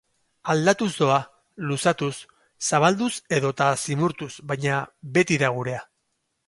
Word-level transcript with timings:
Aldatuz 0.53 0.87
doa, 1.01 1.17
luzatuz, 1.71 2.09
zabalduz 2.71 3.13
edota 3.41 3.69
zimurtuz, 3.85 4.33
baina 4.55 4.83
beti 5.19 5.41
da 5.45 5.55
gurea. 5.61 5.89